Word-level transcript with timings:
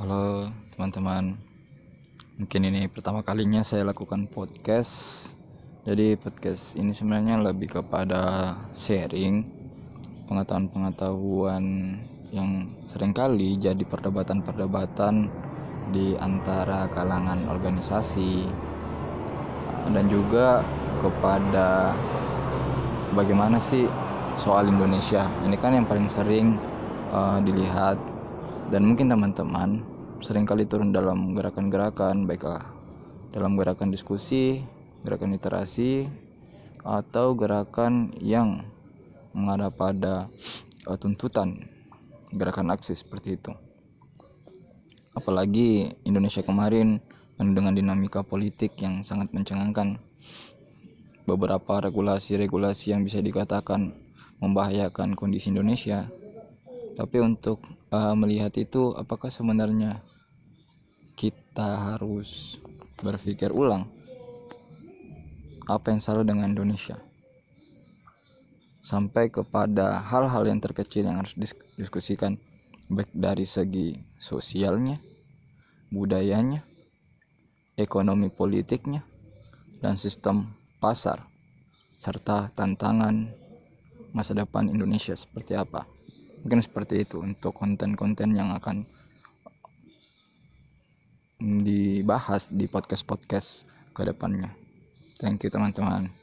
Halo 0.00 0.48
teman-teman. 0.72 1.36
Mungkin 2.40 2.72
ini 2.72 2.88
pertama 2.88 3.20
kalinya 3.20 3.60
saya 3.60 3.84
lakukan 3.84 4.32
podcast. 4.32 5.28
Jadi 5.84 6.16
podcast 6.16 6.72
ini 6.80 6.96
sebenarnya 6.96 7.36
lebih 7.36 7.68
kepada 7.68 8.56
sharing 8.72 9.44
Pengetahuan-pengetahuan 10.24 11.64
yang 12.32 12.72
sering 12.88 13.12
kali 13.12 13.60
jadi 13.60 13.84
perdebatan-perdebatan 13.84 15.28
Di 15.92 16.16
antara 16.16 16.88
kalangan 16.96 17.52
organisasi 17.52 18.48
Dan 19.84 20.08
juga 20.08 20.64
kepada 21.04 21.92
bagaimana 23.12 23.60
sih 23.60 23.84
soal 24.40 24.64
Indonesia. 24.64 25.28
Ini 25.44 25.60
kan 25.60 25.76
yang 25.76 25.84
paling 25.84 26.08
sering 26.08 26.56
uh, 27.12 27.36
dilihat 27.44 28.00
dan 28.70 28.86
mungkin 28.86 29.10
teman-teman 29.10 29.82
sering 30.22 30.46
kali 30.46 30.62
turun 30.62 30.94
dalam 30.94 31.34
gerakan-gerakan 31.34 32.22
baiklah 32.22 32.62
dalam 33.34 33.58
gerakan 33.58 33.90
diskusi, 33.90 34.62
gerakan 35.02 35.34
literasi 35.34 36.06
atau 36.86 37.34
gerakan 37.34 38.14
yang 38.22 38.62
mengarah 39.34 39.74
pada 39.74 40.30
uh, 40.86 40.98
tuntutan 40.98 41.66
gerakan 42.30 42.70
aksi 42.70 42.94
seperti 42.94 43.38
itu. 43.38 43.50
Apalagi 45.18 45.90
Indonesia 46.06 46.46
kemarin 46.46 47.02
dengan 47.38 47.74
dinamika 47.74 48.22
politik 48.22 48.78
yang 48.78 49.02
sangat 49.02 49.34
mencengangkan. 49.34 49.98
Beberapa 51.26 51.82
regulasi-regulasi 51.82 52.94
yang 52.94 53.02
bisa 53.02 53.18
dikatakan 53.18 53.94
membahayakan 54.38 55.14
kondisi 55.14 55.50
Indonesia 55.52 56.06
tapi 57.00 57.16
untuk 57.16 57.64
uh, 57.96 58.12
melihat 58.12 58.52
itu 58.60 58.92
apakah 58.92 59.32
sebenarnya 59.32 60.04
kita 61.16 61.96
harus 61.96 62.60
berpikir 63.00 63.48
ulang 63.56 63.88
apa 65.64 65.96
yang 65.96 66.04
salah 66.04 66.28
dengan 66.28 66.52
Indonesia? 66.52 67.00
Sampai 68.84 69.32
kepada 69.32 69.96
hal-hal 70.12 70.44
yang 70.44 70.60
terkecil 70.60 71.08
yang 71.08 71.24
harus 71.24 71.32
diskusikan 71.80 72.36
baik 72.92 73.08
dari 73.16 73.48
segi 73.48 73.96
sosialnya 74.20 75.00
budayanya 75.88 76.60
ekonomi 77.80 78.28
politiknya 78.28 79.00
dan 79.80 79.96
sistem 79.96 80.52
pasar 80.84 81.24
serta 81.96 82.52
tantangan 82.52 83.24
masa 84.12 84.36
depan 84.36 84.68
Indonesia 84.68 85.16
seperti 85.16 85.56
apa 85.56 85.99
mungkin 86.44 86.60
seperti 86.60 87.04
itu 87.04 87.20
untuk 87.20 87.56
konten-konten 87.56 88.36
yang 88.36 88.52
akan 88.56 88.84
dibahas 91.40 92.52
di 92.52 92.68
podcast-podcast 92.68 93.64
ke 93.96 94.02
depannya. 94.04 94.52
Thank 95.20 95.44
you 95.44 95.50
teman-teman 95.52 96.19